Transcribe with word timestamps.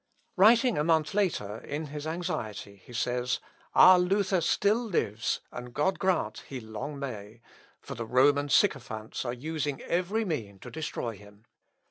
Writing 0.35 0.79
a 0.79 0.83
month 0.83 1.13
later, 1.13 1.59
in 1.59 1.85
his 1.93 2.07
anxiety, 2.07 2.75
he 2.83 2.91
says, 2.91 3.39
"Our 3.75 3.99
Luther 3.99 4.41
still 4.41 4.83
lives, 4.83 5.41
and 5.51 5.75
God 5.75 5.99
grant 5.99 6.41
he 6.47 6.59
long 6.59 6.97
may; 6.97 7.39
for 7.79 7.93
the 7.93 8.07
Roman 8.07 8.49
sycophants 8.49 9.25
are 9.25 9.31
using 9.33 9.79
every 9.83 10.25
mean 10.25 10.57
to 10.61 10.71
destroy 10.71 11.15
him. 11.17 11.45